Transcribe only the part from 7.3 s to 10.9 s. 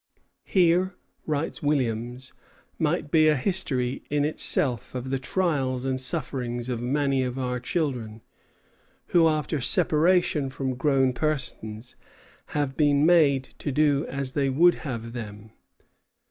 our children, who, after separation from